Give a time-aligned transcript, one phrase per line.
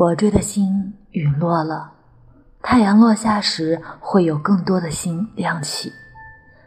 [0.00, 1.92] 我追的星陨落了，
[2.62, 5.92] 太阳落下时会有更多的星亮起。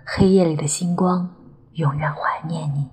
[0.06, 1.34] 黑夜里的星光，
[1.76, 2.90] 永远怀念你。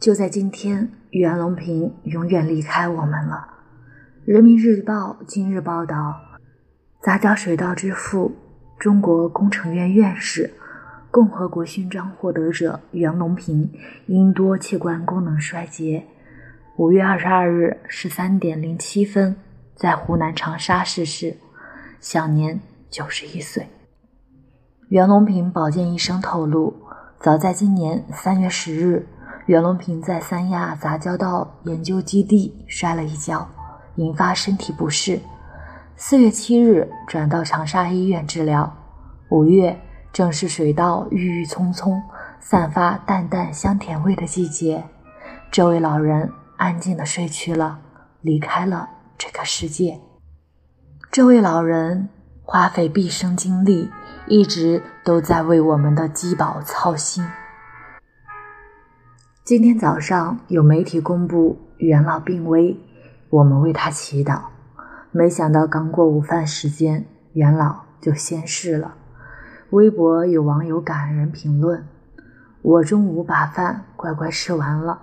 [0.00, 3.46] 就在今天，袁隆平永远离开我们了。
[4.24, 6.16] 人民日报今日报道，
[7.00, 8.32] 杂交水稻之父、
[8.76, 10.52] 中国工程院院士。
[11.16, 13.72] 共和国勋章获得者袁隆平
[14.04, 16.04] 因多器官功能衰竭，
[16.76, 19.34] 五月二十二日十三点零七分
[19.74, 21.38] 在湖南长沙逝世，
[22.00, 23.66] 享年九十一岁。
[24.90, 26.76] 袁隆平保健医生透露，
[27.18, 29.06] 早在今年三月十日，
[29.46, 33.48] 袁隆平在三亚杂交稻研究基地摔了一跤，
[33.94, 35.18] 引发身体不适。
[35.96, 38.70] 四月七日转到长沙医院治疗，
[39.30, 39.80] 五月。
[40.16, 42.02] 正是水稻郁郁葱葱、
[42.40, 44.82] 散发淡淡香甜味的季节，
[45.50, 47.78] 这位老人安静地睡去了，
[48.22, 50.00] 离开了这个世界。
[51.12, 52.08] 这位老人
[52.42, 53.90] 花费毕生精力，
[54.26, 57.22] 一直都在为我们的鸡宝操心。
[59.44, 62.74] 今天早上有媒体公布袁老病危，
[63.28, 64.40] 我们为他祈祷。
[65.10, 68.94] 没想到刚过午饭时间，袁老就仙逝了。
[69.70, 71.86] 微博有网友感人评论
[72.62, 75.00] ：“我中午把饭乖乖吃完了，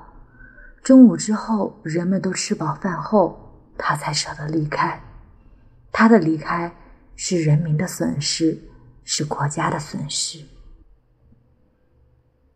[0.81, 5.01] 中午之后人们都吃饱饭后，他才舍得离开。
[5.91, 6.73] 他的离开
[7.15, 8.57] 是人民的损失，
[9.03, 10.39] 是国家的损失。”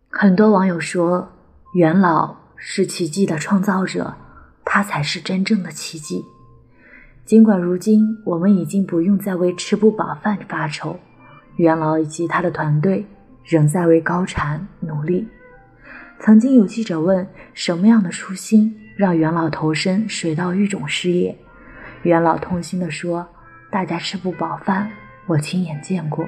[0.10, 1.30] 很多网友说
[1.76, 4.16] ：“元老是奇迹的创造者，
[4.64, 6.24] 他才是真正的奇迹。”
[7.26, 10.98] 尽管如今我们已经不用再为吃不饱饭发愁。
[11.58, 13.06] 元老以及他的团队
[13.46, 15.28] 仍在为高产努力。
[16.20, 21.38] 曾经有记者问：“什么样的初心让元老投身水稻育种事业？”
[22.04, 23.28] 元老痛心地说
[23.70, 24.90] ：“大家吃不饱饭，
[25.28, 26.28] 我亲眼见过。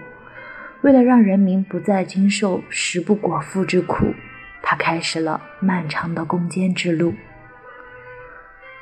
[0.82, 4.14] 为了让人民不再经受食不果腹之苦，
[4.62, 7.14] 他开始了漫长的攻坚之路。”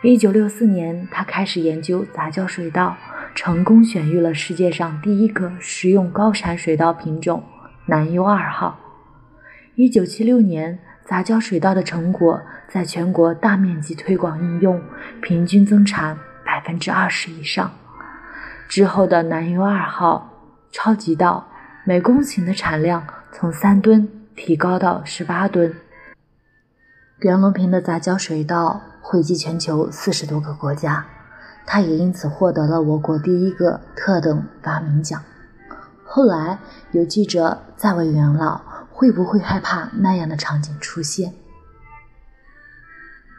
[0.03, 2.95] 一九六四年，他开始研究杂交水稻。
[3.37, 7.43] 成功选育了世界上第一个食用高产水稻品种
[7.85, 8.79] 南优二号。
[9.75, 14.81] 一九七六年，杂交水稻的成果在全国大面积推广应用，
[15.21, 17.71] 平均增产百分之二十以上。
[18.67, 20.33] 之后的南优二号
[20.71, 21.47] 超级稻，
[21.85, 25.71] 每公顷的产量从三吨提高到十八吨。
[27.19, 31.05] 袁隆平的杂交水稻惠及全球四十多个国家。
[31.69, 35.22] 他也因此获得了我国第一个特等发明奖。
[36.05, 36.57] 后来
[36.94, 41.33] 有记者再问元老会不会害怕那样的场景出现，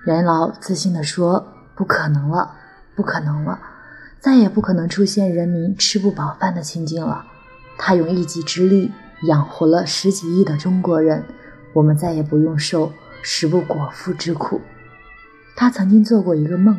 [0.05, 2.55] 元老自信地说：“不可能了，
[2.95, 3.59] 不可能了，
[4.21, 7.25] 再也不可能出现人民吃不饱饭的情景了。
[7.79, 11.25] 他用一己之力养活了十几亿的中国人，
[11.73, 14.61] 我们再也不用受食不果腹之苦。”
[15.57, 16.79] 他曾经做过一个梦。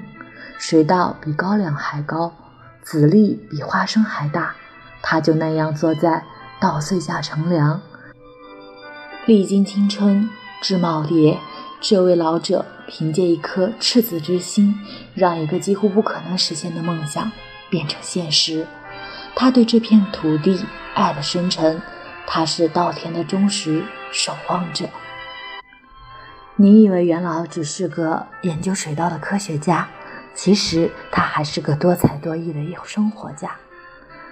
[0.57, 2.33] 水稻比高粱还高，
[2.81, 4.55] 籽粒比花生还大，
[5.01, 6.23] 他就那样坐在
[6.59, 7.81] 稻穗下乘凉。
[9.25, 10.29] 历经青春
[10.61, 11.37] 至耄耋，
[11.79, 14.75] 这位老者凭借一颗赤子之心，
[15.13, 17.31] 让一个几乎不可能实现的梦想
[17.69, 18.65] 变成现实。
[19.35, 20.65] 他对这片土地
[20.95, 21.81] 爱的深沉，
[22.25, 24.89] 他是稻田的忠实守望者。
[26.55, 29.87] 你以为元老只是个研究水稻的科学家？
[30.41, 33.51] 其实他还是个多才多艺的生活家。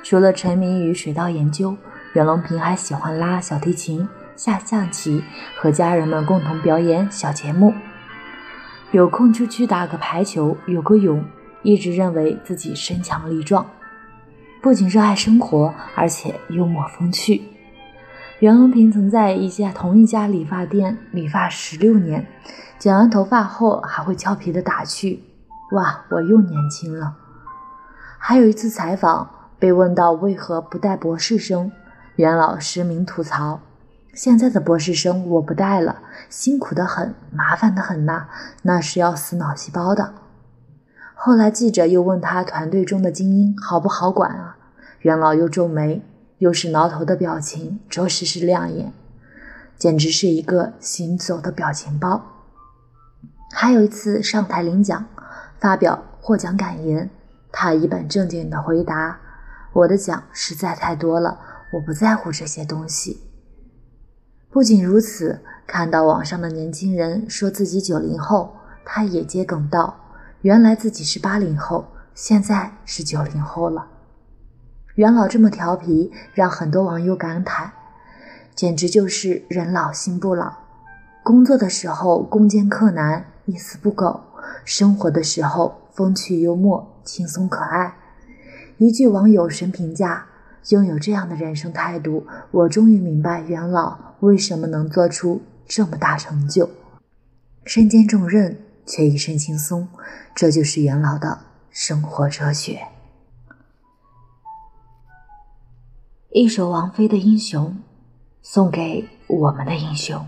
[0.02, 1.76] 除了沉迷于水稻研究，
[2.14, 5.22] 袁隆平还喜欢拉小提琴、下象棋，
[5.58, 7.74] 和家人们共同表演小节目。
[8.92, 11.22] 有空出去打个排球、游个泳，
[11.62, 13.70] 一直认为自己身强力壮。
[14.62, 17.42] 不仅热爱生活，而且幽默风趣。
[18.40, 22.26] 袁隆平曾在一家同一家理发店理发十六年，
[22.80, 25.22] 剪完头发后还会俏皮地打趣。
[25.72, 27.18] 哇，我又年轻了。
[28.18, 29.30] 还有一次采访，
[29.60, 31.72] 被问到为何不带博士生，
[32.16, 33.60] 袁老实名吐槽
[34.16, 35.98] ：“现在的博士生我不带了，
[36.30, 38.28] 辛苦的很，麻烦的很呐，
[38.62, 40.14] 那是要死脑细胞的。”
[41.14, 44.56] 后来记者又问他团队中的精英好不好管啊？
[45.02, 46.02] 袁老又皱眉，
[46.38, 48.94] 又是挠头的表情，着实是亮眼，
[49.78, 52.22] 简直是一个行走的表情包。
[53.52, 55.06] 还有一次上台领奖。
[55.60, 57.10] 发表获奖感言，
[57.52, 59.20] 他一本正经地回答
[59.74, 61.40] ：“我的奖实在太多了，
[61.74, 63.22] 我不在乎这些东西。”
[64.50, 68.56] 不仅如此，看到网上的年轻人说自己九零后，
[68.86, 69.96] 他也接梗道
[70.42, 73.88] ：“原来自己是八零后，现在是九零后了。”
[74.96, 77.70] 元老这么调皮，让很多网友感慨，
[78.56, 80.52] 简直就是人老心不老。
[81.24, 84.22] 工作的时候攻坚克难，一丝不苟；
[84.66, 87.96] 生活的时候风趣幽默，轻松可爱。
[88.78, 90.28] 一句网友神评价：
[90.70, 96.70] 拥有这样的人生态度，我终于明白元老为什么能做出这么大成就。
[97.66, 99.88] 身兼重任却一身轻松，
[100.36, 101.40] 这就是元老的
[101.70, 102.88] 生活哲学。
[106.32, 107.66] 一首王菲的《英雄》，
[108.44, 110.24] 送给我们的英雄。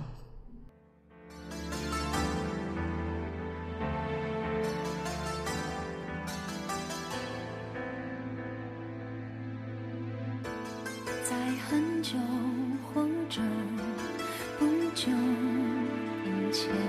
[11.69, 12.17] 很久
[12.81, 13.39] 或者
[14.57, 15.11] 不久
[16.25, 16.88] 以前，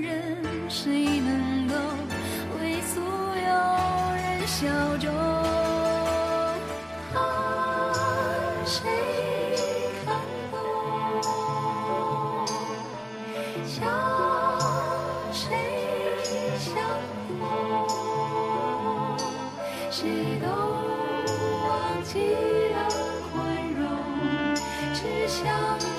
[0.00, 1.74] 人谁能够
[2.60, 3.50] 为所有
[4.14, 4.66] 人效
[4.98, 5.12] 忠？
[7.12, 7.16] 他
[8.64, 8.80] 谁
[10.04, 10.06] 看
[10.50, 10.54] 懂，
[13.66, 13.76] 想
[15.32, 15.44] 谁
[16.58, 16.72] 相
[17.38, 17.40] 逢，
[19.90, 20.46] 谁都
[21.68, 21.70] 忘
[22.04, 22.12] 记
[22.72, 22.76] 了
[23.32, 23.34] 宽
[23.74, 23.82] 容，
[24.94, 25.91] 只想。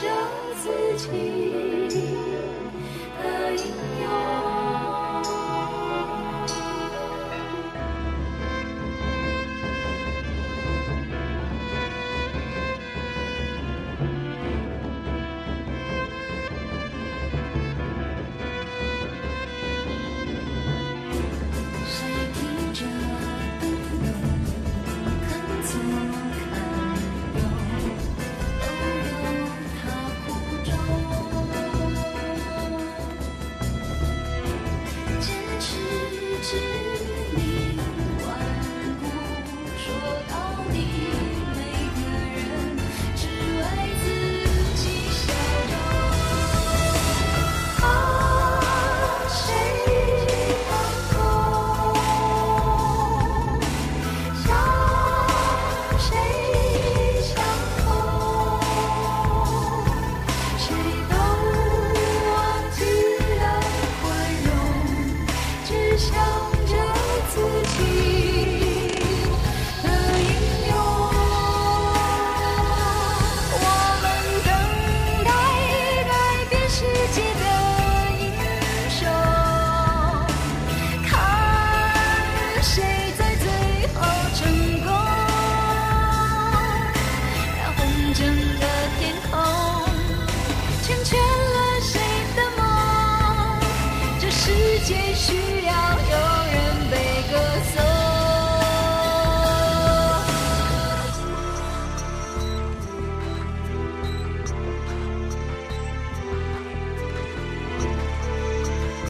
[94.86, 95.53] 继续